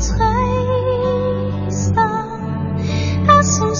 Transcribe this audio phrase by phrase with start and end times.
[0.00, 0.16] 吹
[1.68, 1.96] 散
[3.26, 3.74] 那松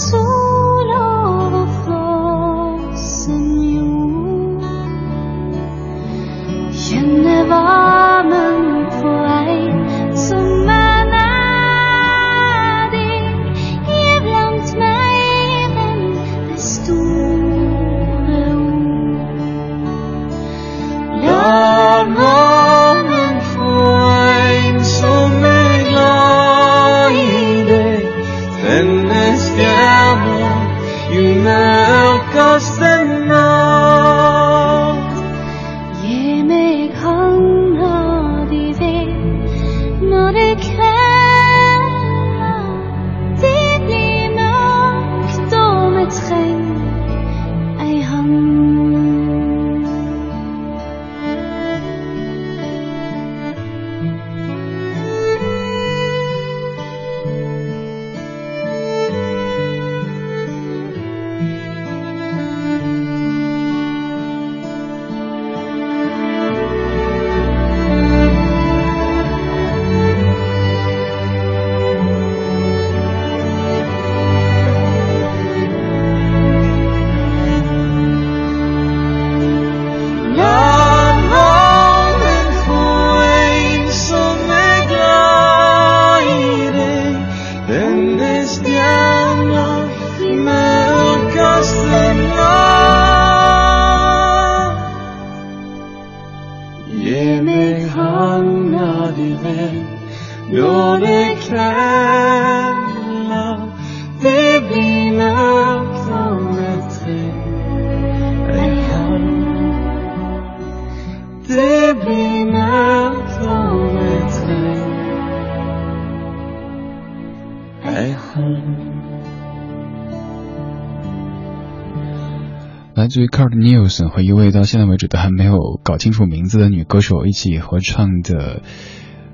[123.19, 128.63] 至于 Card Nielsen 和一位到现在为止都还没有搞清楚名字的女歌手一起合唱的，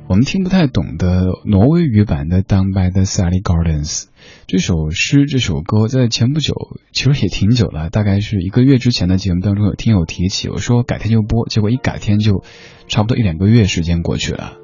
[0.09, 4.05] 我们听不太懂的挪威语版的《Down by the Sally Gardens》
[4.47, 6.55] 这首诗，这首歌在前不久，
[6.93, 12.43] 其实也挺久了，大概是一个月之前的节目当中有听友提起，我说改天就播，结果一改天就
[12.89, 14.64] 差不多一两个月时间过去了。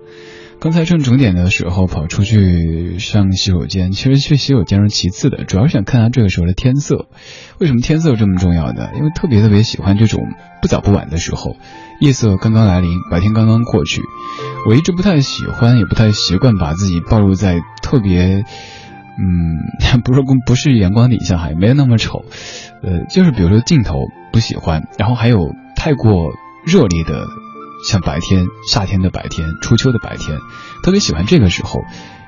[0.60, 7.06] 刚才正整点的时候跑出去上洗手间，其实去洗手间是其次的，主要是想看看这个时候的天色。
[7.59, 8.91] 为什么天色这么重要呢？
[8.95, 10.21] 因为特别特别喜欢这种
[10.60, 11.57] 不早不晚的时候，
[12.03, 14.03] 夜色刚刚来临，白天刚刚过去。
[14.68, 18.45] 我一直不太喜欢，也不太习惯把自己暴露在特别，
[19.16, 22.27] 嗯， 不是不是阳光底下，还没有那么丑。
[22.83, 23.95] 呃，就是比如说镜头
[24.30, 26.34] 不喜欢，然后还有太过
[26.66, 27.27] 热烈的。
[27.88, 30.38] 像白天，夏天的白天，初秋的白天，
[30.82, 31.80] 特别喜欢这个时候，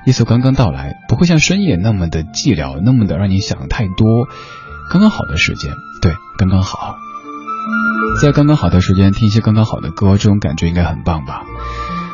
[0.05, 4.27] 夜色刚刚到来，不会像深夜那么的寂寥，那么的让你想太多，
[4.91, 6.97] 刚刚好的时间，对，刚刚好，
[8.21, 11.43] 在刚刚好的时间听一些刚刚好的歌，这种感觉应该很棒吧？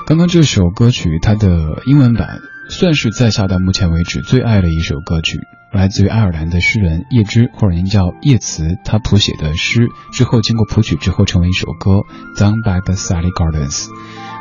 [0.06, 5.40] 刚刚这首歌曲，它的英文版算是在下到目前为止最爱的一首歌曲，
[5.72, 11.92] 来自于爱尔兰的诗人叶芝，或者您叫叶慈，他谱写的诗之后经过谱曲之后成为一首歌
[12.36, 13.88] 《Down by the Sally Gardens》。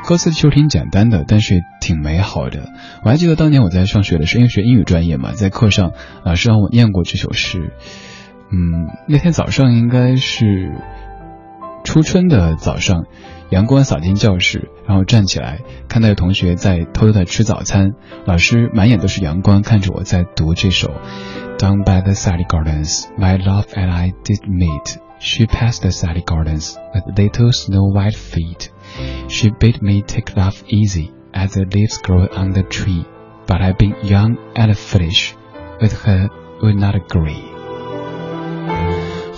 [0.07, 2.73] 歌词其实挺简单的，但是挺美好的。
[3.05, 5.93] 我还记得当年我在上学的时候，因为学英语专业嘛，在课上
[6.25, 7.73] 老师让我念过这首诗。
[8.51, 10.73] 嗯，那天早上应该是
[11.85, 13.05] 初春的早上。
[13.50, 17.92] 阳光洒进教室，然后站起来，看到有同学在偷偷的吃早餐。
[18.26, 20.92] 老师满眼都是阳光，看着我在读这首《
[21.58, 24.98] Down by the Sally Gardens》，My love and I did meet.
[25.20, 28.70] She passed the Sally Gardens with little snow white feet.
[29.30, 33.06] She bade me take love easy as the leaves grow on the tree.
[33.46, 35.36] But I've been young and foolish,
[35.80, 36.30] with her
[36.62, 37.47] would not agree.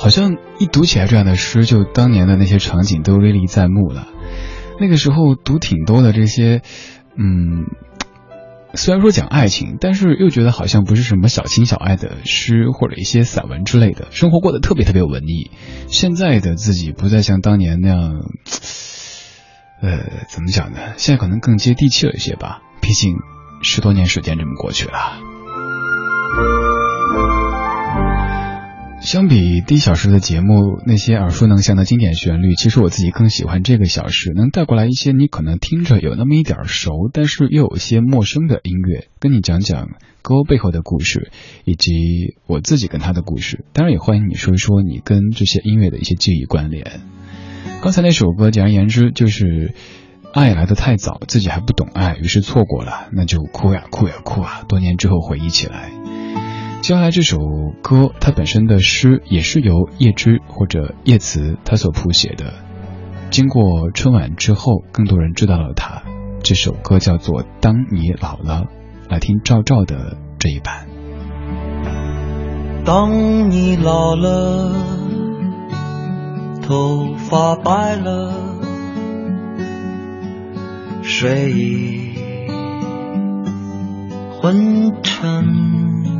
[0.00, 4.08] 好像一读起来这样的诗，就当年的那些场景都历历在目了。
[4.80, 6.62] 那个时候读挺多的这些，
[7.18, 7.66] 嗯，
[8.72, 15.50] 虽然说讲爱情，但是又觉得好像不是什么小情小爱的诗或者一些散文之类的，生活过得特别特别文艺。
[15.88, 17.98] 现在的自己不再像当年那样，
[19.82, 19.98] 呃，
[20.30, 20.78] 怎么讲呢？
[20.96, 22.62] 现在可能更接地气了一些吧。
[22.80, 23.16] 毕竟
[23.62, 25.20] 十多年时间这么过去了。
[29.00, 39.88] 相比第一小时的节目那些耳熟能详的经典旋律，其实我自己更喜欢这个小时能带过来一些你可能听着有那么一点熟，但是又有些陌生的音乐，跟你讲讲
[40.20, 41.32] 歌背后的故事，
[41.64, 43.64] 以及我自己跟他的故事。
[43.72, 47.00] 当然也欢迎你说一说你跟这些音乐的一些记忆关联。
[47.82, 49.74] 刚才那首歌，简而言之就是
[50.34, 54.62] 爱来的太早，自己还不懂爱，于是错过了，那就哭呀哭呀哭啊！
[54.68, 55.90] 多年之后回忆起来。
[56.82, 57.38] 接下来这首
[57.82, 62.54] 歌，它本身的诗也是由叶芝或者叶慈他所谱写的。
[63.30, 66.02] 经过春晚之后，更多人知道了他。
[66.42, 68.64] 这首歌叫做《当你老了》，
[69.10, 70.88] 来听赵照的这一版。
[72.84, 74.72] 当你老了，
[76.62, 78.34] 头发白了，
[81.02, 82.14] 睡意
[84.40, 86.19] 昏沉。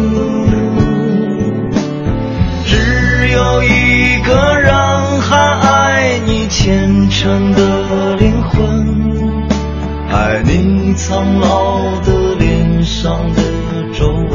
[3.31, 8.59] 有一个人还爱你虔诚的灵魂，
[10.09, 10.71] 爱你。
[10.93, 13.41] 苍老的脸上的
[13.93, 14.31] 皱纹。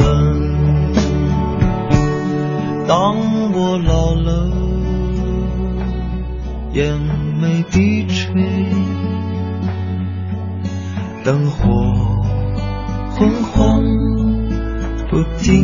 [2.87, 3.15] 当
[3.53, 4.49] 我老了，
[6.73, 6.99] 眼
[7.39, 8.43] 眉低垂，
[11.23, 11.69] 灯火
[13.11, 13.83] 昏黄
[15.11, 15.63] 不定，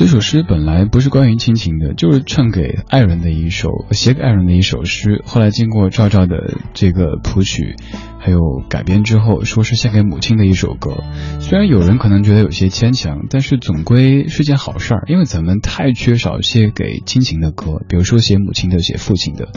[0.00, 5.22] 这首诗本来不是关于亲情的，就是唱给爱人的一首，写给爱人的一首诗。
[5.26, 7.76] 后来经过赵赵的这个谱曲，
[8.18, 8.40] 还有
[8.70, 11.04] 改编之后，说是献给母亲的一首歌。
[11.38, 19.48] 虽然有人可能觉得有些牵强，但是总归是件好事儿，因为咱们太缺少写给亲情的歌，比如说写母亲的、写父亲的，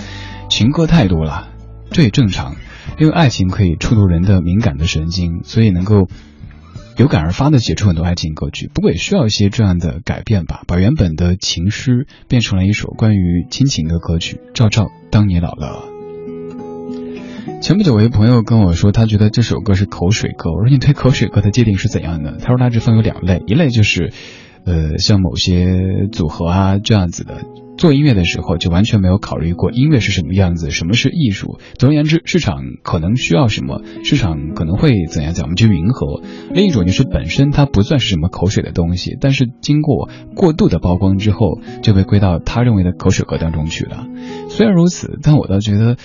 [0.49, 1.47] 情歌太多了，
[1.89, 2.57] 这也正常，
[2.99, 6.09] 因为爱情可以触动人的敏感的神经，所以能够。
[6.95, 14.39] 有感而发的写出很多爱情歌曲，不过也需要一些这样的改变吧，把原本的情诗变成了一首关于亲情的歌曲。
[14.53, 15.85] 赵照，当你老了。
[17.61, 20.51] 前不久，我一朋友跟我说，他觉得这首歌是口水歌。
[20.51, 22.37] 我说你对口水歌的界定是怎样的？
[22.37, 24.11] 他说大致分有两类，一类就是，
[24.65, 27.43] 呃，像某些组合啊这样子的。
[27.83, 31.59] 做音乐的时候就完全没有考虑过音乐是什么样子，什么是艺术。
[31.77, 36.21] 总而言之，市场可能需要什么，市场可能会怎样怎样，我们去迎合。
[36.53, 44.07] 另一种就是本身它不算是什么口水的东西，但是经过过度的曝光之后，就被归到他认为的口水歌当中去了。
[44.47, 45.97] 虽然如此，但我倒觉得，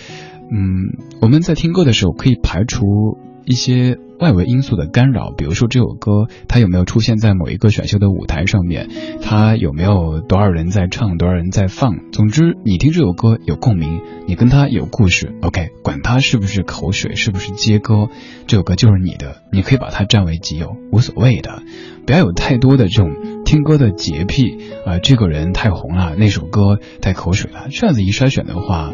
[0.50, 3.18] 嗯，我们在听歌的时候可以排除。
[3.50, 8.88] 一些外围因素的干扰，比如说这首歌它有没有出现在某一个选秀的舞台上面，
[9.22, 12.10] 它有没有多少人在唱，多少人在放。
[12.10, 18.08] 总之，你听这首歌有共鸣，你跟他有故事，OK，管他是不是口水，是不是接歌，
[18.46, 21.62] 这首歌就是你的，你可以把它占为己有，无所谓的。
[22.04, 23.10] 不要有太多的这种
[23.44, 28.92] 听歌的洁癖啊，这个人太红了，那首歌太口水了，这样子一筛选的话，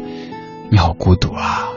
[0.69, 1.74] 你好孤独啊。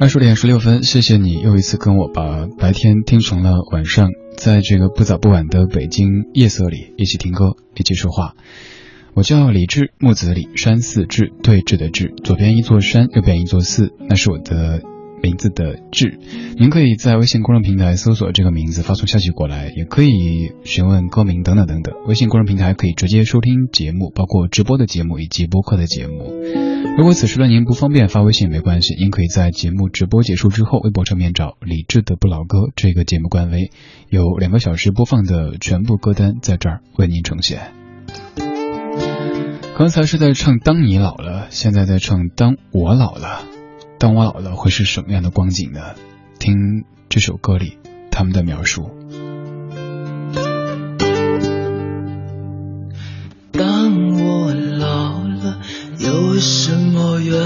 [0.00, 8.34] 二十点十六分，谢谢你又一次跟我把白天听成了晚上，在这个不早不晚的北京夜色里，一起听歌，一起说话。
[9.14, 14.82] 我叫李志，木子李，山寺志，对峙的志，左边一座山，右边一座寺，那是我的。
[15.20, 16.16] 名字的志，
[16.60, 21.92] 您可以在微信公众平台搜索这个名字，发送消息过来，也可以询问歌名等等等等。
[22.06, 26.67] 微信公众平台可以直接收听节目，包括直播的节目以及播客的节目。
[26.98, 33.70] 如果此时的您不方便发微信，没关系，您可以在节目直播结束之后，微博上面找李志的不老歌这个节目官微，
[34.08, 37.70] 有两个小时播放的全部歌单在这儿为您呈现。
[39.76, 43.44] 刚才是在唱《当你老了》，现在在唱《当我老了》。
[44.00, 45.80] 当我老了会是什么样的光景呢？
[46.40, 47.78] 听这首歌里
[48.10, 48.90] 他们的描述。
[53.52, 54.67] 当我老，
[56.08, 57.36] 有什么愿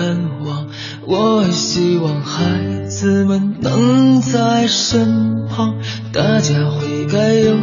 [0.44, 0.68] 望？
[1.04, 5.74] 我希望孩子们能在身旁，
[6.12, 7.56] 大家会该有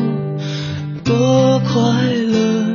[1.06, 2.66] 多快乐？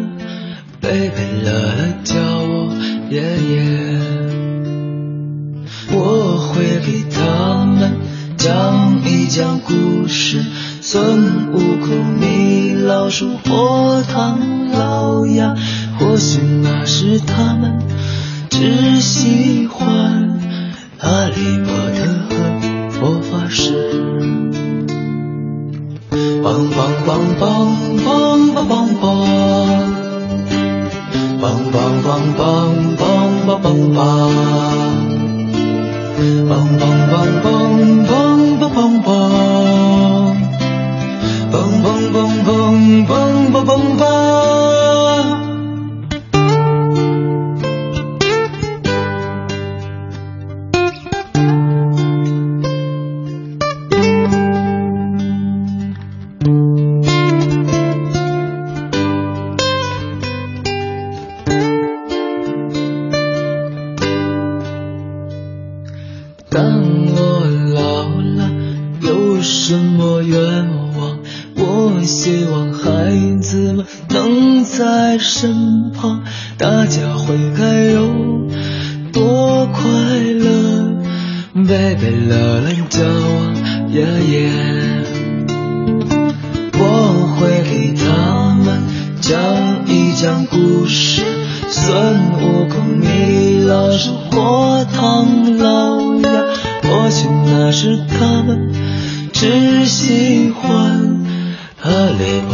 [0.80, 2.72] 贝贝乐乐叫我
[3.10, 4.00] 爷爷。
[5.92, 7.98] 我会给他们
[8.38, 10.42] 讲一讲故事，
[10.80, 15.54] 孙悟空、米老鼠、火唐老鸭。
[15.96, 17.78] 或许那是他们
[18.56, 20.38] 只喜欢
[20.96, 23.84] 哈利波特和魔法师。
[102.18, 102.53] vale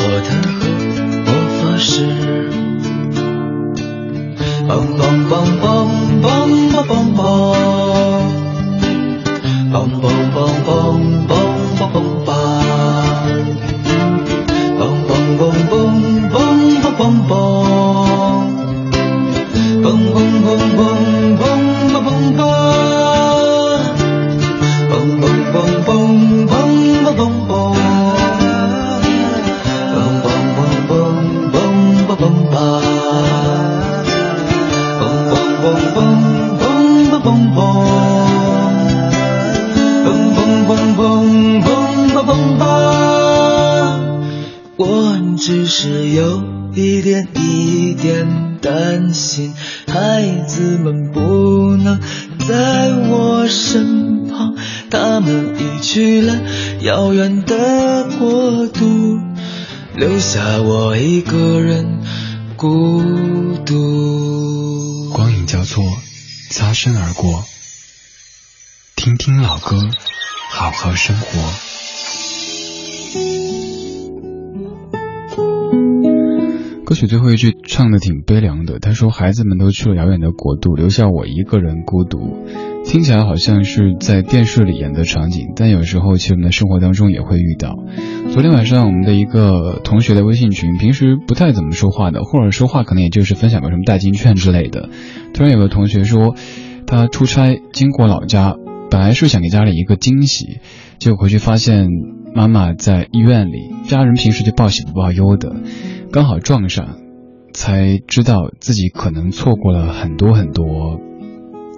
[69.71, 69.77] 歌，
[70.51, 71.39] 好好生活。
[76.85, 82.45] 歌曲最后一句唱的挺悲凉的，他说：“孩子们都去了遥远的国度，留下我一个人孤独。”
[82.85, 87.77] 听起来好像是在电视里演的场景，但有时候其实我们的生活当中也会遇到。
[88.33, 94.89] 昨天晚上我们的一个同学的微信群，平时不太怎么说话的，或者说话可能也就是分享个什么代金券之类的。
[95.33, 96.35] 突然有个同学说，
[96.89, 98.57] 他出差经过老家，
[98.91, 100.59] 本来是想给家里一个惊喜，
[100.99, 101.87] 结果回去发现
[102.35, 105.55] 妈妈在医院里，家人平时就报喜不报忧的，
[106.11, 106.99] 刚好撞上，
[107.53, 111.01] 才知道自己可能错过了很多很多。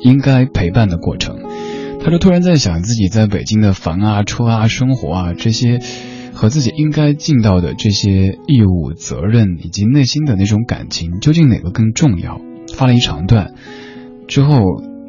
[0.00, 1.36] 应该陪伴的过程，
[2.02, 5.78] 他就突然在想自己在北京的房啊、车啊、生活啊这些，
[6.32, 12.40] 和自己应该尽到的这些义务、责任以及内心的那种感情，究竟哪个更重要？
[12.74, 13.54] 发了一长段
[14.26, 14.58] 之后，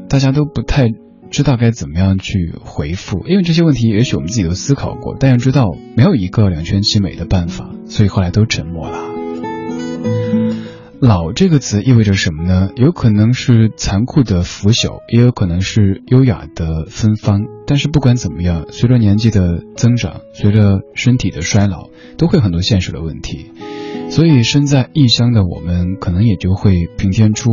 [0.07, 0.87] 大家都不太
[1.33, 8.99] 知道该怎么样去回复，因为这些问题也许我们自己都思考过，但要知道没有一个两全其美的办法，所以后来都沉默了。
[10.99, 12.69] 老这个词意味着什么呢？
[12.75, 17.41] 有可能是残酷的腐朽，也有可能是优雅的芬芳。
[17.65, 23.49] 但是不管怎么样，随着年纪的增长，随着身体的衰老，都会很多现实的问题。
[24.11, 27.49] 所以身在异乡的我们，可能也就会平添出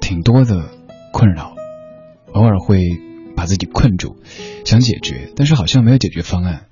[0.00, 0.66] 挺多的
[1.12, 1.56] 困扰，
[2.32, 2.80] 偶尔会
[3.36, 4.16] 把自己困住，
[4.64, 6.66] 想解决，但是好像没有解决方案。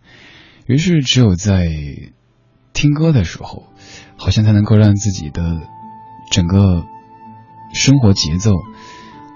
[0.67, 1.69] 于是只有在
[2.73, 3.65] 听歌的时候，
[4.17, 5.61] 好像才能够让自己的。
[6.31, 6.85] 整个
[7.75, 8.53] 生活节奏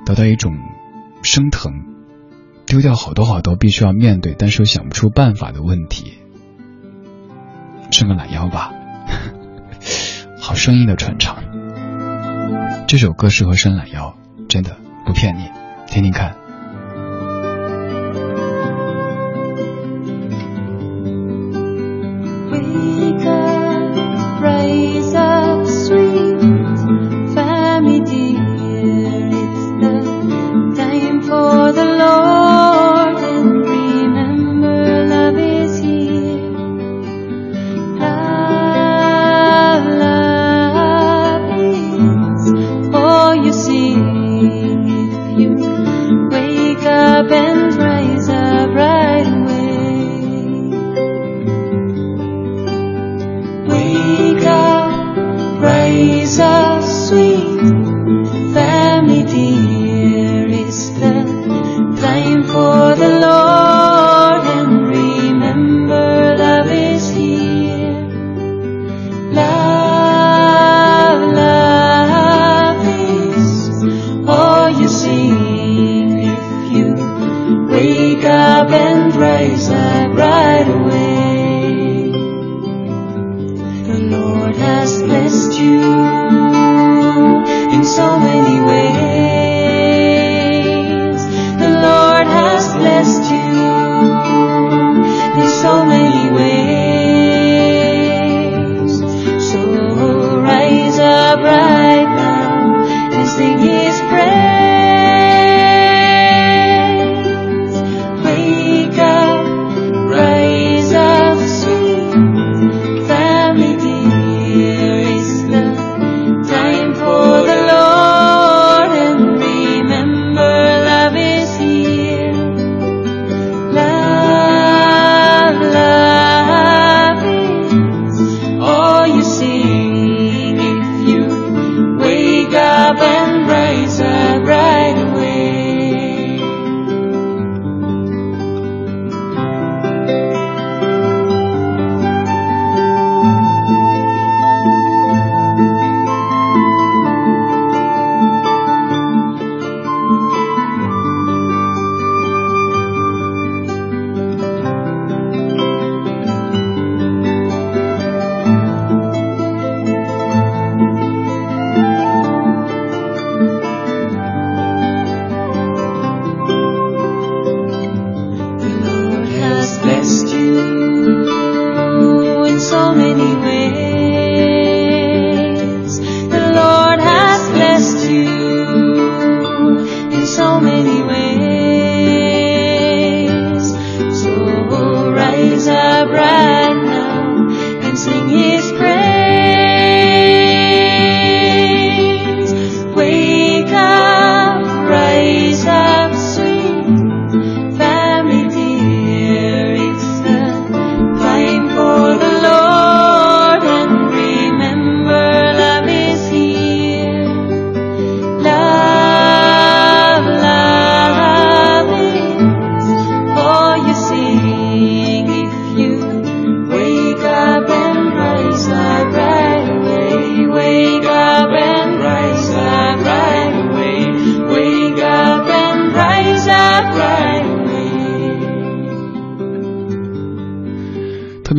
[0.07, 0.53] 得到一种
[1.25, 1.73] 升腾，
[2.67, 6.19] 丢掉好多好多必须要面对，但是又想不出办法的问题。
[7.91, 8.73] 伸个懒腰吧，
[10.41, 11.43] 好声音的传唱。
[12.87, 14.17] 这首歌适合伸懒腰，
[14.49, 15.51] 真的不骗你，
[15.95, 16.44] 听听看。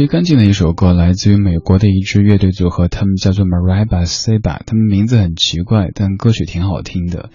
[0.06, 7.32] 别干净的一首歌，来自于美国的一支乐队组合，他们叫做 Mariah Seba，他们名字很奇怪，但歌曲挺好听的。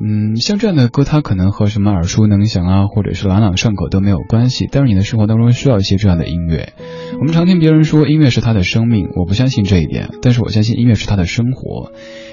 [0.00, 4.68] 嗯，像这样的歌，它可能和什么耳熟能详啊，或者是朗朗上口都没有关系。
[4.70, 6.72] 但是你的生活当中需要一些这样的音乐。
[7.18, 11.90] 我们常听别人说音乐是他的生命，我不相信这一点，但是我相信音乐是他的生活。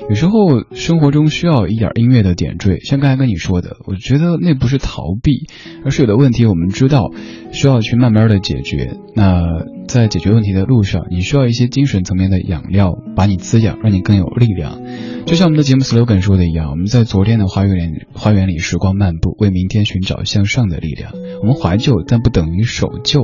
[0.08, 5.48] 有时候生活中需要一点音乐的点缀，像刚才跟你说的，我觉得那不是逃避，
[5.84, 7.12] 而是有的问题我们知道
[7.52, 8.98] 需要去慢慢的解决。
[9.16, 9.42] 那
[9.88, 14.82] 在解决问题的路上，你需要一些精神层面的养料，把你滋养，让你更有力量。
[15.26, 21.14] 就像我们的节目 slogan 说的一样，我们在昨天的花园里，花园里时光漫步，为明天寻找向上的力量。
[21.42, 23.22] 我们怀旧，但不等于守旧。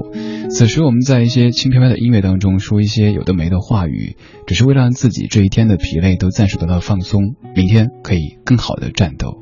[0.49, 4.15] 此时我们在一些轻飘飘的音乐当中说一些有的没的话语，
[4.47, 9.40] 只是为了让自己这一天的疲累都暂时得到放松，明天可以更好的战斗。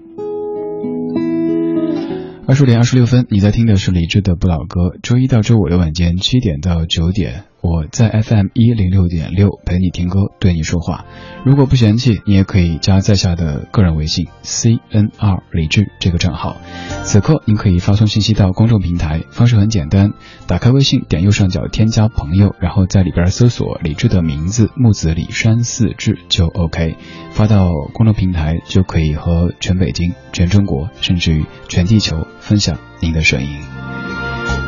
[2.49, 4.97] 二十点二十六分，你在听的是李志的不老歌。
[5.03, 7.43] 周一到周五的晚间七点到九点。
[7.61, 11.05] 我在 FM 一零六点六陪你听歌，对你说话。
[11.45, 16.55] 如果不嫌弃，你也可以加在下的个人微信 C N R 李智这个账号。
[17.03, 20.13] 此刻您可以发送信息到公众平台，方式很简单，
[20.47, 26.95] 打开微信，点右上角添加朋友，然后在里边搜索李智的名字木子李山四志就 OK，
[27.31, 33.59] 发到公众平台就可以和全北京、全中国，甚至于全地球分享您的声音。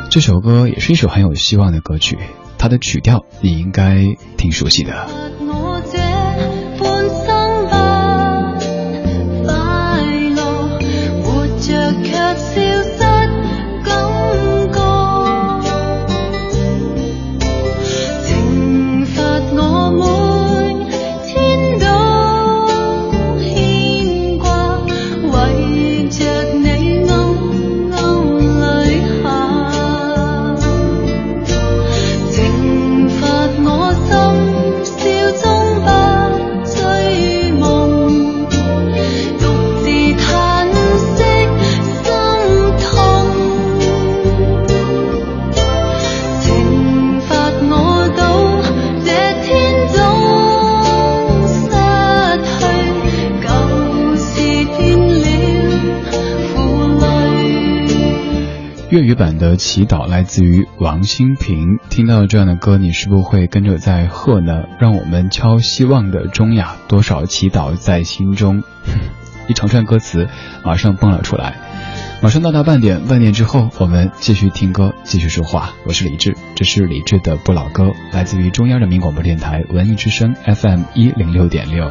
[0.10, 2.18] 这首歌也是一首很有希望的歌曲。
[2.62, 5.71] 它的曲调你应该挺熟悉的。
[58.92, 61.80] 粤语版的祈祷来自于王心平。
[61.90, 64.66] 听到这样的歌，你是不是会跟着在喝呢？
[64.82, 68.62] 让我们敲希望的钟呀，多少祈祷在心中。
[69.48, 70.28] 一长串歌词
[70.66, 71.56] 马上蹦了出来。
[72.22, 75.72] 马上到达半点，半点之后我们继续听歌，继续说话。
[75.86, 81.90] 我是李志，这是李志的不老歌，来自于中央人民广播电台文艺之声 FM 一零六点六。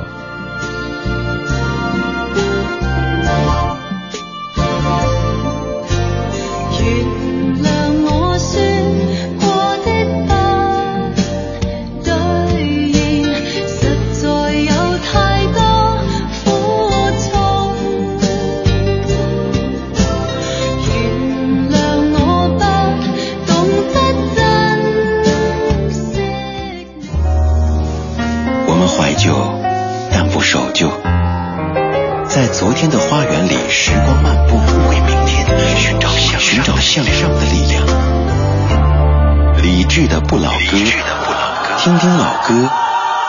[41.82, 42.68] 听听老歌，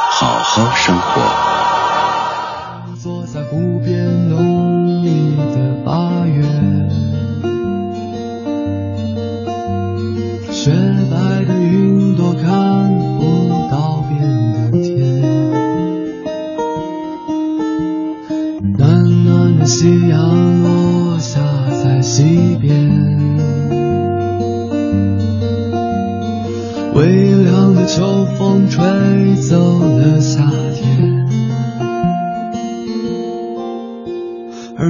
[0.09, 1.60] 好好生活。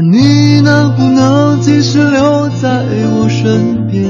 [0.01, 2.83] 你能不能继续留在
[3.13, 4.01] 我身边？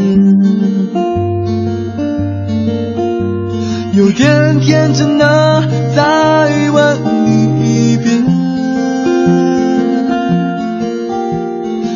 [3.94, 8.26] 有点天真的再问你一遍，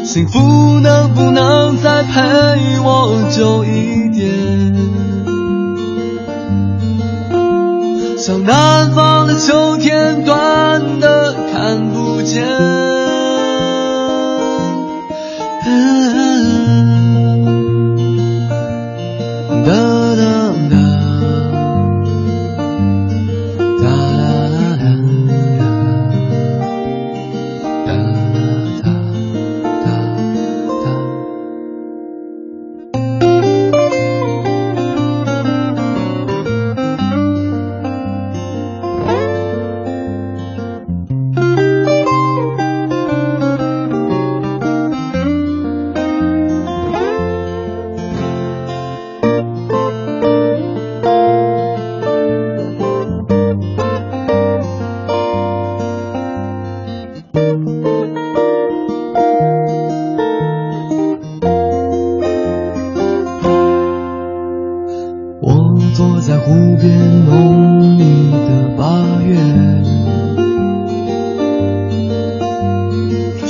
[0.03, 4.75] 幸福能不能再陪我久一点？
[8.17, 12.84] 像南方的秋天，短的看不见。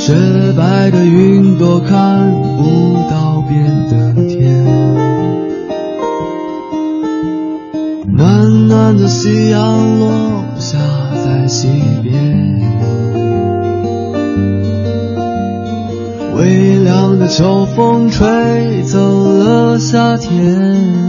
[0.06, 0.14] 雪
[0.56, 4.64] 白的云朵看不到边的天，
[8.16, 10.78] 暖暖的夕阳落下
[11.26, 11.70] 在西
[12.04, 12.14] 边，
[16.38, 21.05] 微凉的秋风吹走了夏天。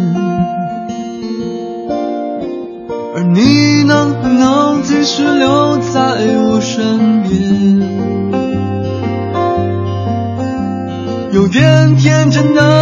[12.30, 12.75] 真的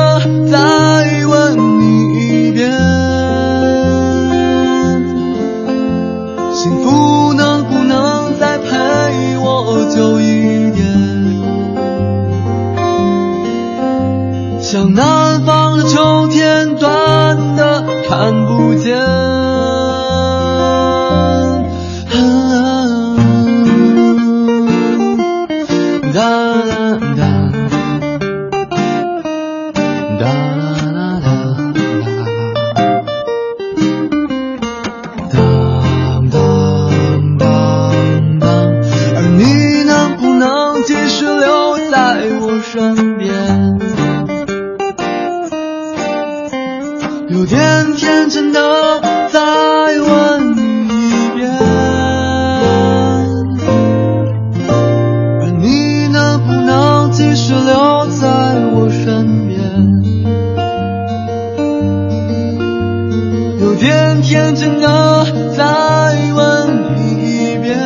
[63.84, 67.78] 天天真的再问你一遍，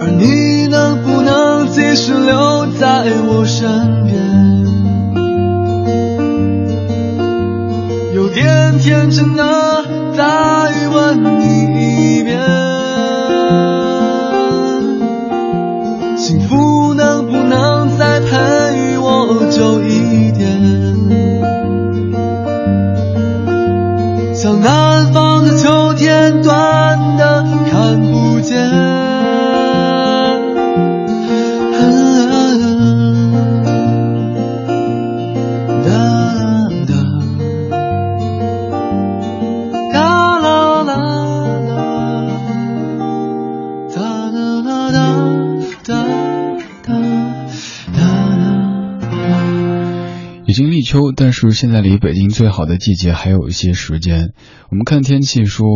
[0.00, 4.14] 而你能不能继续留在我身边？
[8.14, 9.63] 有点天真的。
[51.44, 54.30] 就是现在离北京最好的季节还有一些时间。
[54.70, 55.66] 我们看天气说，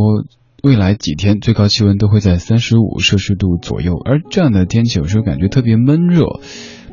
[0.63, 6.25] 未来几天最高气温都会在三十五摄氏度左右，而这样的天气有时候感觉特别闷热。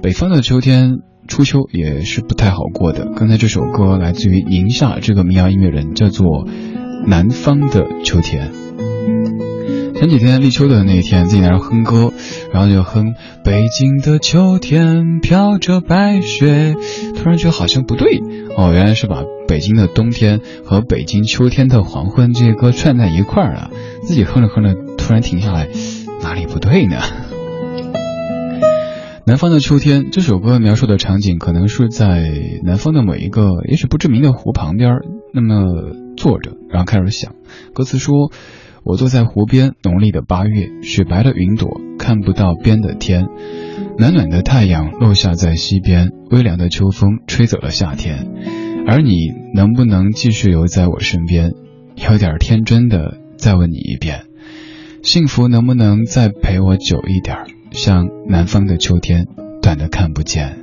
[0.02, 3.14] 北方的秋天初秋也是不太好过的。
[3.16, 6.46] 刚才这首歌来自于宁夏这个民谣音乐人，叫做
[7.08, 8.52] 《南方的秋天》。
[9.98, 12.12] 前几天立秋的那一天，自己在那哼歌，
[12.52, 13.14] 然后就哼
[13.46, 16.76] 北京的秋天飘着白雪，
[17.26, 18.20] 突然觉得好像不对
[18.56, 23.72] 哦，原来是把北京的冬天和北京秋天的黄昏这些歌串在一块儿了。
[24.04, 25.68] 自己哼着哼着，突然停下来，
[26.22, 26.98] 哪里不对呢？
[29.26, 32.32] 南方的秋天这首歌描述的场景，可能是在
[32.64, 34.92] 南方的某一个也许不知名的湖旁边，
[35.34, 35.66] 那么
[36.16, 37.34] 坐着，然后开始想，
[37.74, 38.32] 歌词说。
[38.88, 43.26] 我坐在湖边，农历的八月，雪白的云朵，看不到边的天，
[43.98, 48.28] 暖暖的太阳落下在西边，微凉的秋风吹走了夏天，
[48.88, 51.52] 而你能不能继续留在我身边？
[51.96, 54.26] 有点天真的再问你一遍，
[55.02, 57.38] 幸福能不能再陪我久一点？
[57.72, 59.28] 像南方的秋天，
[59.62, 60.58] 短的看不见。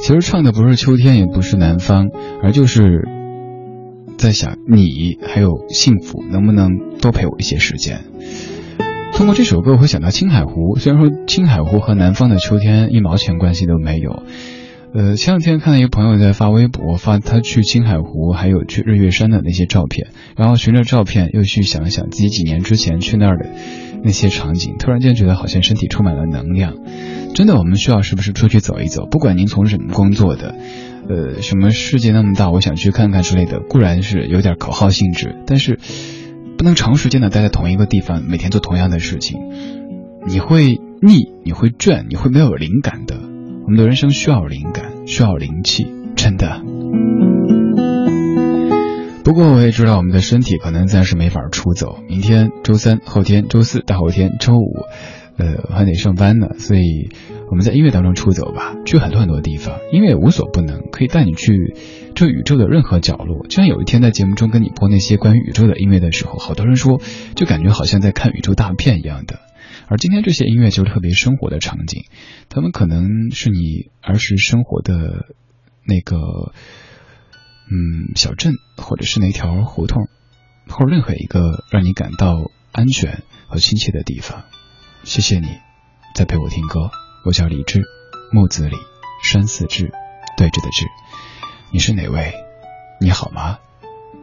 [0.00, 2.08] 其实唱的不是秋天，也不是南方，
[2.42, 3.08] 而就是。
[4.18, 8.00] 在想你还有幸福能不能多陪我一些时间？
[9.16, 10.76] 通过这首歌，我会想到青海湖。
[10.76, 14.24] 虽然说青海湖和南方的秋天一毛钱关系都没有。
[14.92, 23.48] 呃，前两天看到一个朋友在发微博，发他去青海湖还有去日月山的那些照片，然后循着照片又去想想自己几年之前去那儿的
[24.04, 26.74] 那些场景，突然间觉得好像身体充满了能量。
[27.34, 29.06] 真的，我们需要是不是出去走一走？
[29.10, 30.54] 不管您从事什么工作的。
[31.08, 35.78] 呃，什么世界那么大，我想去看看之类的，固然是有点口号性质，但是
[36.56, 39.38] 不能长时间的待在同一个地方，每天做同样的事情，
[40.26, 43.16] 你会腻，你会倦，你会没有灵感的。
[43.64, 46.62] 我们的人生需要灵感，需要灵气，真的。
[49.22, 51.98] 不过我也知道，我们的身体可能暂时没法出走。
[52.08, 54.84] 明天周三，后天周四，大后天周五，
[55.36, 57.10] 呃，还得上班呢，所以。
[57.48, 59.76] 我们在音乐当中出走吧，去很多很多地方。
[59.92, 61.76] 音乐无所不能，可以带你去
[62.16, 63.46] 这宇宙的任何角落。
[63.46, 66.98] 就像有一天在节目中跟你播那些关于宇宙的音乐的时候，好多人说，
[67.36, 69.38] 就感觉好像在看宇宙大片一样的。
[69.88, 72.06] 而今天这些音乐就特别生活的场景，
[72.48, 75.26] 他们可能是你儿时生活的
[75.84, 76.16] 那个
[77.70, 80.08] 嗯小镇，或者是那条胡同，
[80.68, 84.44] 或者任何一个让你感到安全和亲切的地方。
[85.04, 85.48] 谢谢你，
[86.14, 86.90] 在陪我听歌。
[87.26, 87.82] 我叫李志，
[88.32, 88.76] 木子李，
[89.22, 89.92] 山寺志，
[90.38, 90.86] 对峙的志。
[91.76, 92.32] 你是哪位？
[93.02, 93.58] 你好吗？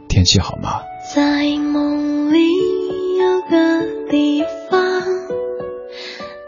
[0.10, 0.82] 天气好吗？
[1.14, 2.40] 在梦里
[3.20, 4.82] 有个地方，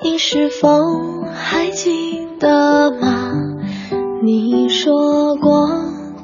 [0.02, 3.34] 你是否还记得吗？
[4.24, 5.70] 你说过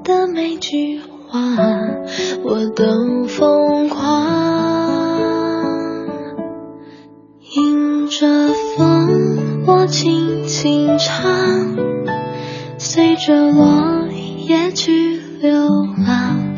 [0.04, 1.40] 的每句话，
[2.44, 4.26] 我都疯狂。
[7.56, 8.26] 迎着
[8.76, 11.78] 风，我轻轻唱，
[12.80, 14.08] 随着落
[14.52, 15.52] 夜去流
[16.06, 16.58] 浪。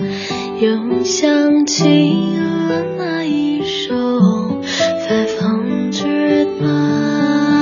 [0.59, 3.93] 又想起了那一首
[4.63, 7.61] 《Five Hundred Miles》，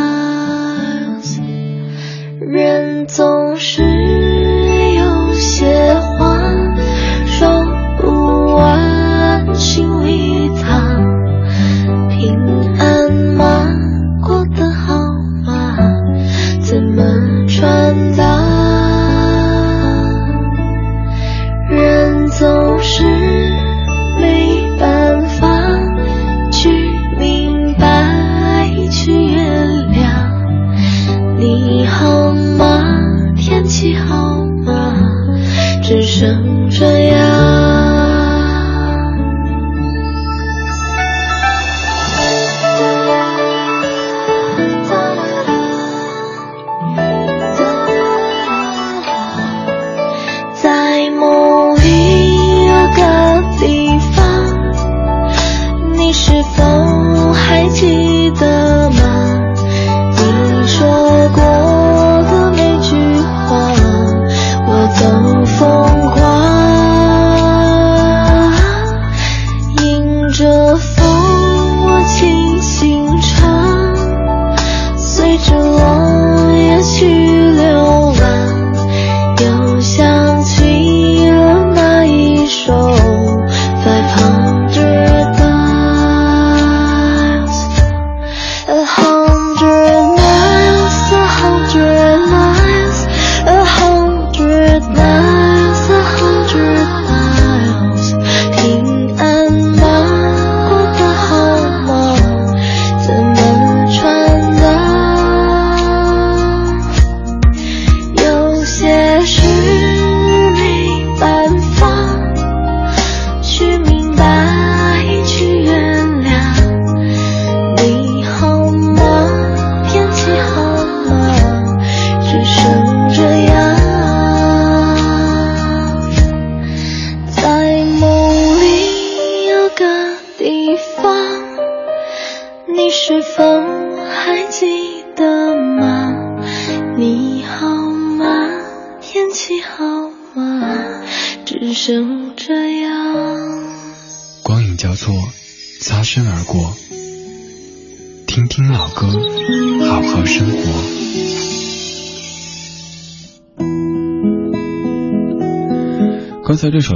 [2.40, 3.82] 人总是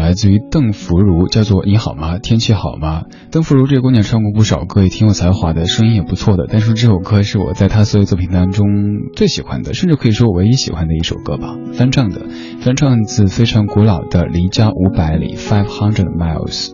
[0.05, 2.19] 来自于邓福如，叫做《你好吗？
[2.19, 3.01] 天气好吗？》
[3.31, 6.45] 邓福如这个姑娘唱过不少歌，也挺有才华的，声音也不错的。
[6.47, 8.67] 但是这首歌是我在她所有作品当中
[9.15, 11.55] 最喜欢的，甚至可以说我唯一喜欢的一首歌吧。
[11.73, 12.21] 翻唱的，
[12.59, 16.73] 翻唱自非常古老的《离家五百里》（Five Hundred Miles）。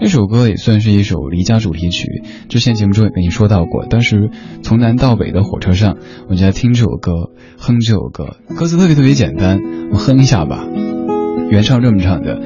[0.00, 3.84] 那首歌也算是一首离家主题曲，之前节目中也跟你说到过。
[3.84, 4.30] 当时
[4.62, 5.98] 从南到北的火车上，
[6.30, 7.12] 我就在听这首歌，
[7.58, 9.60] 哼这首歌，歌词特别特别简单，
[9.92, 10.64] 我哼一下吧。
[11.50, 12.40] 原唱这么唱的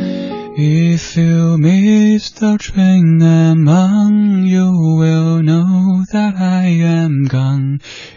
[0.57, 6.66] ：If you miss the train I'm you will know that I
[6.98, 7.63] am gone.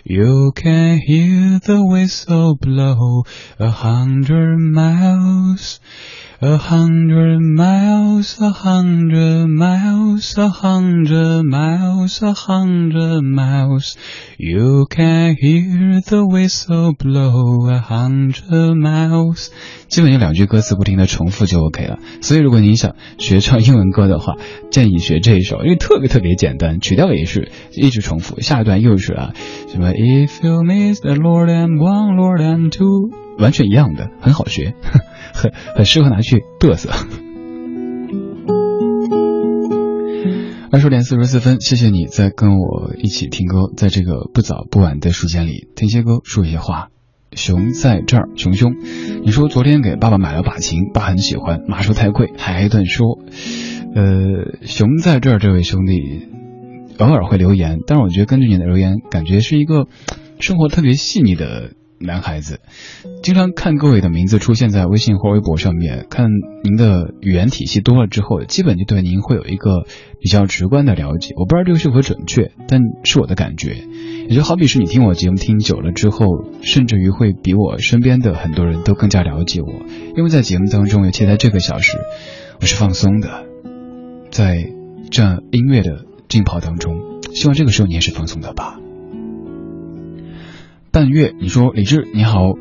[0.04, 3.24] You can hear the whistle blow
[3.58, 5.80] a hundred miles.
[6.44, 13.96] A hundred miles, a hundred miles, a hundred miles, a hundred miles.
[14.38, 19.50] You can hear the whistle blow a hundred miles.
[19.86, 22.00] 基本有两句歌词不停的重复就 OK 了。
[22.22, 24.34] 所以如果你想学唱英文歌的话，
[24.72, 28.40] 建议学这一首，因为特别特别简单，曲调也是一直重复。
[28.40, 29.32] 下一段又是啊，
[29.67, 34.73] 什么 If you miss the Lord and one, Lord and two，完全一样的，很好学，
[35.33, 36.89] 很 很适合拿去嘚瑟。
[40.69, 46.89] 二十点四十四分，谢谢你在跟我一起听歌，在这个不早不晚的时间里听些歌，说一些话。
[47.33, 48.73] 熊在这儿，熊熊，
[49.23, 53.19] 你说昨天给爸爸买了把琴，爸很喜欢，妈说太贵，还挨顿说。
[53.95, 56.27] 呃，熊在这儿，这位兄弟
[56.99, 59.87] 偶尔会留言，但是我觉得根据你的留言，感觉是一个
[60.39, 61.71] 生活特别细腻的。
[61.99, 62.59] 男孩子
[63.23, 66.29] 经常看各位的名字出现在微信或微博上面，看
[66.63, 69.87] 您的语言体系多了之后，基本就对您会有一个
[70.21, 71.33] 比较直观的了解。
[71.35, 73.77] 我不知道这个是否准确，但是我的感觉，
[74.29, 76.27] 也就好比是你听我节目听久了之后，
[76.61, 79.67] 甚至于会比我身边的很多人都更加了解我，
[80.15, 81.97] 因为在节目当中，尤其在这个小时，
[82.61, 83.43] 我是放松的，
[84.29, 84.69] 在
[85.09, 88.79] 这音乐的浸泡当中，希望这个时候你也是放松的吧。
[90.91, 92.53] 半月，你说李志你好，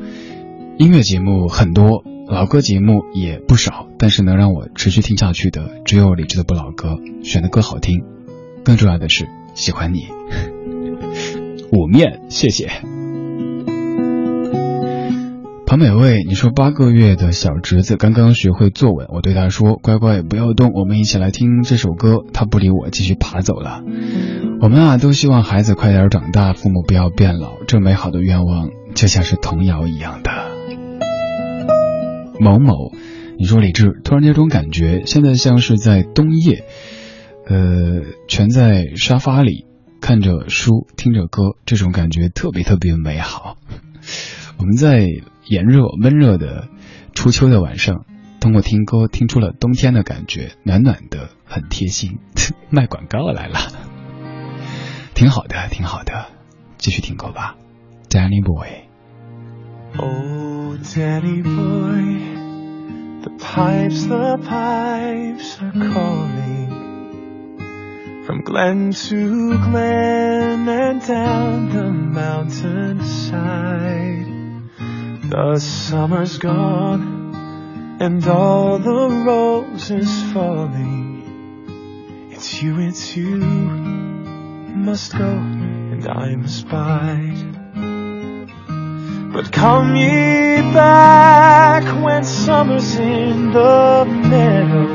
[0.77, 8.03] 音乐节目很多，老歌节目也不少，但是能让我持续听下去的只有李志的不老歌，选的歌好听，
[8.63, 10.07] 更重要的是喜欢你。
[11.71, 12.96] 五面，谢谢。
[15.69, 23.83] 庞美味，你说八个月的小侄子刚刚学会坐稳，我对他说：“乖乖不要动，我们一起来听这首歌。”他不理我，继续爬走了。
[24.61, 27.51] 我们啊，都希望孩子快点长大，父母不要变老。
[27.67, 30.31] 这美好的愿望就像是童谣一样的。
[32.39, 32.93] 某某，
[33.37, 36.63] 你说李志，突然间有种感觉，现在像是在冬夜，
[37.45, 39.65] 呃，蜷在沙发里
[39.99, 43.57] 看着书，听着歌，这种感觉特别特别美好。
[44.59, 45.05] 我们在
[45.49, 46.67] 炎热闷热的
[47.13, 48.05] 初秋的晚上，
[48.39, 52.19] 通过听歌听出了冬天的感觉，暖暖的，很贴心。
[52.69, 53.57] 卖广告来了。
[55.13, 56.27] 挺好的，挺好的，
[56.77, 57.55] 继续听歌吧
[58.09, 58.67] ，Danny Boy。
[59.97, 62.19] Oh, Danny boy,
[63.21, 66.67] the pipes, the pipes are calling
[68.25, 74.36] from glen to glen and down the mountainside.
[75.29, 82.29] The summer's gone and all the roses falling.
[82.31, 87.43] It's you, it's you must go and I must bide.
[89.33, 94.87] But come ye back when summer's in the meadow,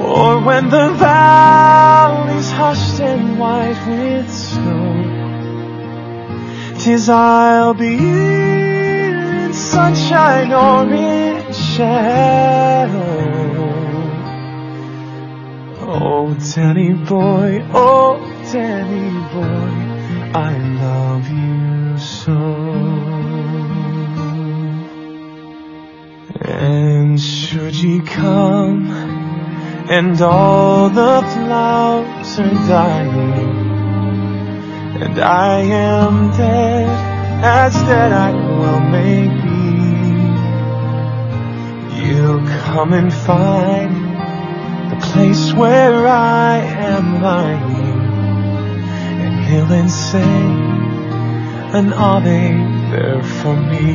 [0.00, 4.83] or when the valley's hushed and white with snow.
[6.84, 13.00] Tis I'll be in sunshine or in shadow.
[15.80, 18.18] Oh, Danny boy, oh,
[18.52, 19.72] Danny boy,
[20.38, 22.36] I love you so.
[26.42, 28.90] And should ye come,
[29.88, 33.63] and all the flowers are dying,
[35.04, 36.88] and I am dead,
[37.44, 39.60] as dead I well may be,
[42.00, 43.92] you'll come and find
[44.92, 48.00] the place where I am lying,
[49.24, 50.40] and he'll and say
[51.78, 52.40] an ave
[52.90, 53.90] there for me.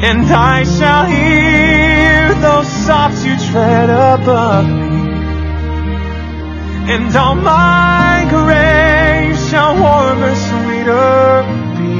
[0.00, 4.87] And I shall hear those sobs you tread above me,
[6.90, 11.44] and on my grave shall warmer, sweeter
[11.76, 11.96] be.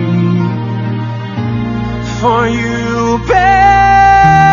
[2.19, 4.49] For you bend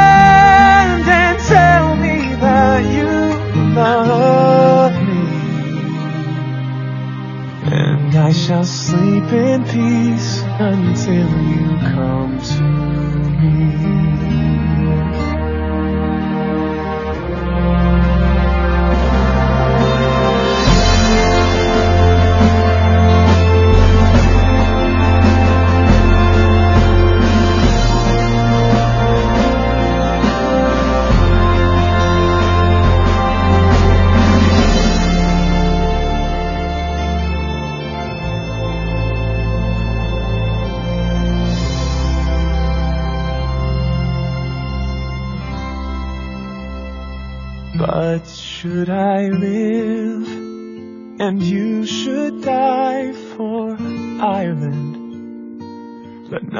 [1.07, 3.11] and tell me that you
[3.75, 5.25] love me.
[7.71, 12.63] And I shall sleep in peace until you come to
[13.39, 14.14] me.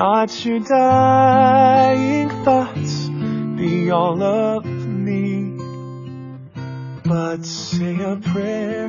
[0.07, 3.09] Not your dying thoughts
[3.57, 5.57] be all of me,
[7.03, 8.87] but say a prayer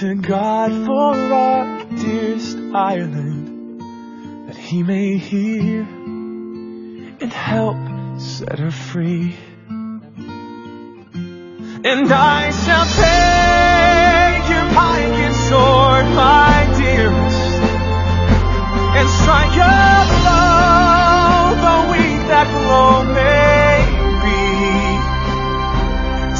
[0.00, 3.82] to God for our dearest Ireland,
[4.48, 7.76] that he may hear and help
[8.18, 9.36] set her free.
[11.90, 17.27] and I shall take your pike and sword, my dearest,
[18.98, 23.86] and strike a blow, though weak that blow may
[24.24, 24.42] be,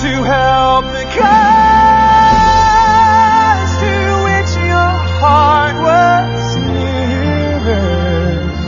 [0.02, 3.94] to help the cause to
[4.26, 4.92] which your
[5.22, 8.66] heart was nearest,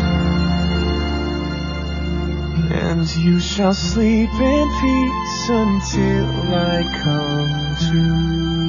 [2.71, 7.53] and you shall sleep in peace until I come
[7.91, 8.03] to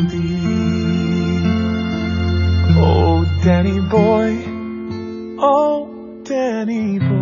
[0.10, 0.50] thee.
[2.84, 4.32] Oh, Danny boy,
[5.42, 7.21] oh, Danny boy,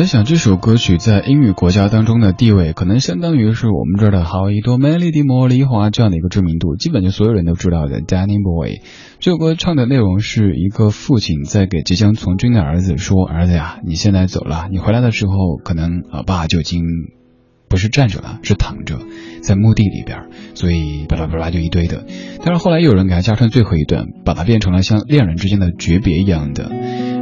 [0.00, 8.76] 在想，这首歌曲在英语国家当中的地位，可能相当于是我们这儿的“好一朵美丽的茉莉花”这样的一个知名度，基本就所有人都知道的《Danny Boy》。
[9.18, 16.82] 这首歌唱的内容是一个父亲在给即将从军的儿子说：“儿子呀，你现在走了，你回来的时候，可能啊爸就已经
[17.68, 19.00] 不是站着了，是躺着，
[19.42, 22.06] 在墓地里边，所以巴拉巴拉就一堆的。
[22.42, 26.72] 但是后来有人给他加上最后一段，把它变成了像恋人之间的诀别一样的。”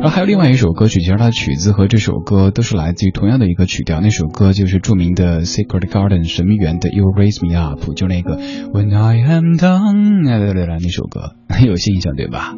[0.01, 12.55] 然后还有另外一首歌曲，其实它的曲子和这首歌都是来自于同样的一个曲调，那首歌就是著名的《Secret Garden》神秘园的《You Raise Me Up》，就那个 When I Am Done，哎对对对，那首歌很有印象对吧？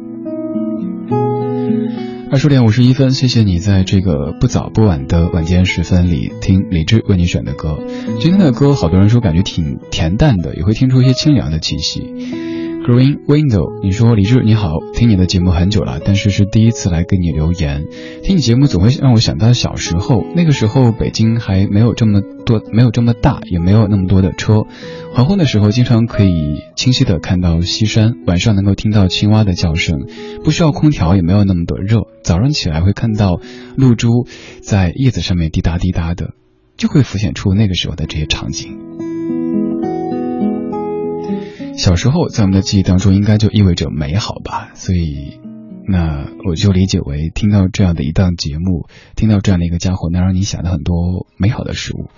[2.31, 7.79] 二十点五十一分，谢谢你在这个不早不晚的晚间时分里听李志为你选的歌。
[8.19, 12.50] 今天的歌，好多人说感觉挺恬淡的，也会听出一些清凉的气息。
[12.83, 17.85] Green Window，你说李志你好，听你的节目很久了，但是是第一次来给你留言。
[18.23, 24.63] 听你节目总会让我想到小时候，那个时候北京还没有这么多，没有这么大，也没有那么多的车。
[25.13, 26.33] 黄昏的时候，经常可以
[26.75, 30.07] 清晰的看到西山，晚上能够听到青蛙的叫声，
[30.43, 32.07] 不需要空调，也没有那么多热。
[32.23, 33.39] 早上起来会看到
[33.77, 34.25] 露珠
[34.63, 36.33] 在叶子上面滴答滴答的，
[36.77, 39.10] 就会浮现出那个时候的这些场景。
[41.81, 45.39] 小时候在我们的记忆当中，应该就意味着美好吧，所以，
[45.87, 52.11] 那我就理解为听到这样的一档节目，听到这样的一个家伙，能让你想到很多美好的事物，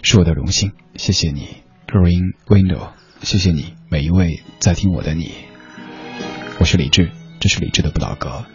[0.00, 0.72] 是我的荣幸。
[0.96, 1.46] 谢谢你
[1.86, 2.88] ，Green Window，
[3.20, 5.32] 谢谢你，每一位在听我的你。
[6.58, 8.46] 我是李志，这是李志的不老歌。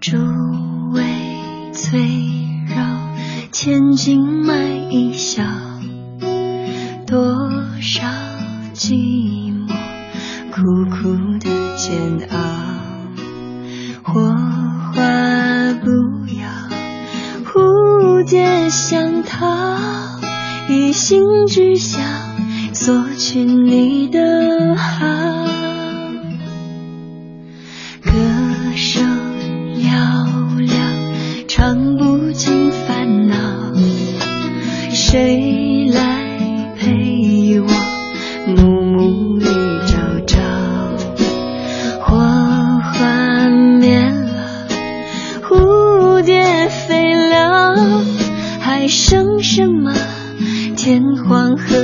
[0.00, 0.16] 诸
[0.94, 1.02] 位
[1.74, 2.76] 翠柔，
[3.52, 5.42] 千金买一笑，
[7.06, 7.20] 多
[7.82, 8.33] 少
[8.74, 9.68] 寂寞，
[10.50, 12.36] 苦苦的煎熬。
[14.02, 14.20] 火
[14.92, 15.90] 花不
[16.34, 16.42] 要，
[17.44, 19.46] 蝴蝶想逃，
[20.68, 22.02] 一心只想
[22.72, 25.06] 索取你的好。
[28.02, 28.10] 歌
[28.74, 29.06] 声
[29.76, 30.90] 嘹亮，
[31.46, 33.36] 唱不尽烦恼，
[34.90, 35.63] 谁
[49.54, 49.94] 什么？
[50.76, 51.83] 天荒和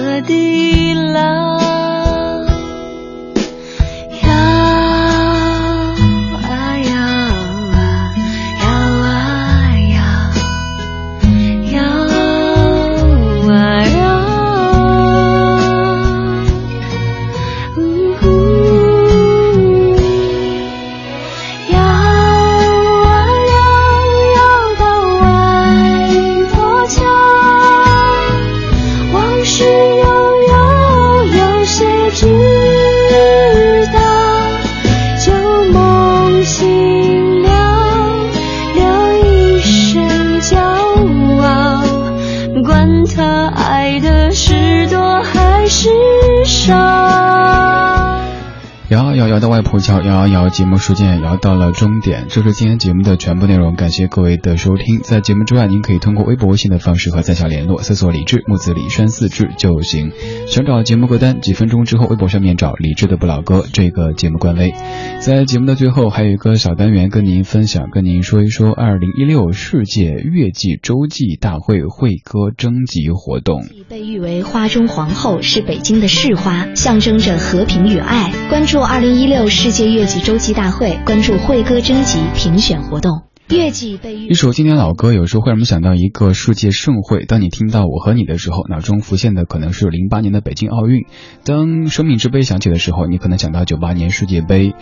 [50.51, 52.27] 节目时间也聊到了终点。
[52.29, 55.01] 这是今天节目的全部内容，感谢各位的收听。
[55.01, 60.13] 在节目之外，您可以通过微博、微信的方式和在下联络，搜索“李志木子李山四志”就行。
[60.47, 64.75] 想找节目歌单，几分钟之后，微博上面找李志的不老歌这个节目官微。
[65.21, 73.63] 在节目的最后，还有一个小单元跟您分享，跟您说一说二零一六世界月季洲际大会会歌征集活动。
[73.89, 78.33] 被誉为花中皇后，是北京的市花，象征着和平与爱。
[78.51, 83.23] 关注二零一六世界月季洲大会，关注会歌征集评选活动。
[83.51, 87.25] 月季被一首经典老歌，有时候会让我们想到一个世界盛会。
[87.25, 91.03] 当你听到我和你的时候，脑中浮现的可能是零八年的北京奥运；
[91.45, 94.75] 当生命之杯响起的时候，你可能想到九八年世界杯。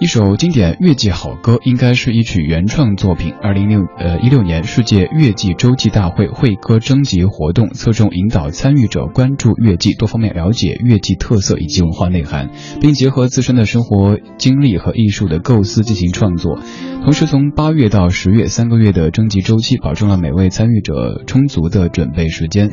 [0.00, 3.34] 一首经典月季好歌，应该是一曲原创作品。
[3.42, 12.48] 二零六呃一六年世界月季洲际大会会歌征集活动，侧重引导参与者关注月季，多方面了解月季特色以及文化内涵，
[12.80, 16.58] 并结合自身的生活经历和艺术的构思进行创作。
[17.04, 22.70] 同时，从八月到十月三个月的征集周期，保证了每位参与者充足的准备时间。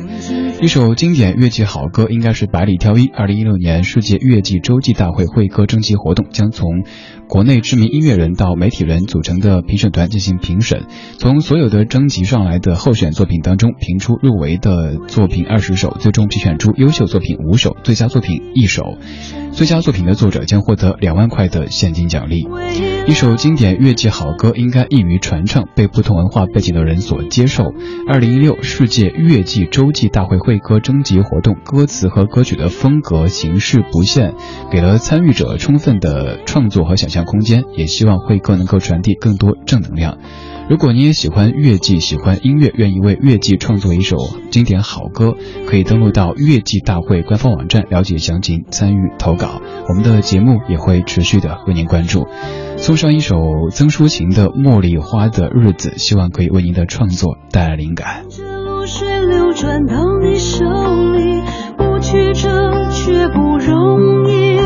[0.60, 3.06] 一首经典乐季好歌，应该是百里挑一。
[3.14, 6.82] 二零一六年世界乐季洲际大会会歌征集活动将从。
[7.28, 10.86] 国内知名音乐人到媒体人组成的评审团进行评审，
[11.18, 18.98] 从所有的征集上来的候选作品当中评出入围的作品二十首，最终评选出优秀作品五首，最佳作品一首。
[19.52, 22.48] 最佳作品的作者将获得两万块的现金奖励。
[23.08, 27.72] 一首经典乐器好歌应该易于传唱，被不同文化背景的人所接受。
[28.06, 34.34] 二零一六世界乐季洲际大会会歌征集活动，歌词和歌曲的风格形式不限，
[34.70, 40.18] 给了参与者充分的创作和想象空间，也希望会歌能够传递更多正能量。
[40.68, 44.18] 如果你也喜欢乐季，喜欢音乐，愿意为乐季创作一首
[44.50, 45.34] 经典好歌，
[45.66, 49.62] 可以登录到乐季大会官方网站了解详情，参与投稿。
[49.88, 52.26] 我们的节目也会持续的为您关注。
[52.76, 53.36] 送上一首
[53.70, 58.24] 曾淑琴的《茉莉花的日子》，希望可以为您的创作带来灵感。
[58.66, 60.66] 露水流转到你手
[61.14, 61.40] 里，
[61.78, 64.58] 不曲折却不容易。